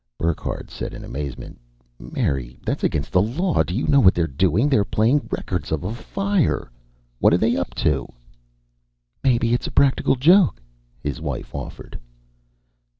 Burckhardt 0.17 0.71
said 0.71 0.95
in 0.95 1.03
amazement, 1.03 1.59
"Mary, 1.99 2.57
that's 2.65 2.83
against 2.83 3.11
the 3.11 3.21
law! 3.21 3.61
Do 3.61 3.75
you 3.75 3.87
know 3.87 3.99
what 3.99 4.15
they're 4.15 4.25
doing? 4.25 4.67
They're 4.67 4.83
playing 4.83 5.27
records 5.29 5.71
of 5.71 5.83
a 5.83 5.93
fire. 5.93 6.71
What 7.19 7.35
are 7.35 7.37
they 7.37 7.55
up 7.55 7.75
to?" 7.85 8.07
"Maybe 9.23 9.53
it's 9.53 9.67
a 9.67 9.71
practical 9.71 10.15
joke," 10.15 10.59
his 11.03 11.21
wife 11.21 11.53
offered. 11.53 11.99